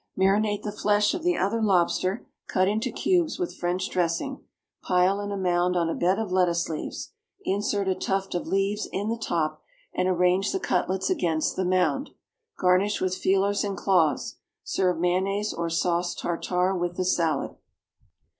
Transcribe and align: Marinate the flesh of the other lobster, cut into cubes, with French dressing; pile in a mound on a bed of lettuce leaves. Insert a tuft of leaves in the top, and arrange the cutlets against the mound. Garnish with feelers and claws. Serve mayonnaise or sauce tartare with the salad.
Marinate 0.17 0.63
the 0.63 0.71
flesh 0.71 1.13
of 1.13 1.21
the 1.21 1.37
other 1.37 1.61
lobster, 1.61 2.25
cut 2.47 2.67
into 2.67 2.91
cubes, 2.91 3.37
with 3.37 3.55
French 3.55 3.87
dressing; 3.87 4.43
pile 4.81 5.19
in 5.21 5.31
a 5.31 5.37
mound 5.37 5.75
on 5.77 5.89
a 5.89 5.93
bed 5.93 6.17
of 6.17 6.31
lettuce 6.31 6.67
leaves. 6.69 7.11
Insert 7.45 7.87
a 7.87 7.93
tuft 7.93 8.33
of 8.33 8.47
leaves 8.47 8.87
in 8.91 9.09
the 9.09 9.15
top, 9.15 9.61
and 9.93 10.07
arrange 10.07 10.51
the 10.53 10.59
cutlets 10.59 11.11
against 11.11 11.55
the 11.55 11.65
mound. 11.65 12.09
Garnish 12.57 12.99
with 12.99 13.15
feelers 13.15 13.63
and 13.63 13.77
claws. 13.77 14.37
Serve 14.63 14.97
mayonnaise 14.99 15.53
or 15.53 15.69
sauce 15.69 16.15
tartare 16.15 16.75
with 16.75 16.95
the 16.97 17.05
salad. 17.05 17.55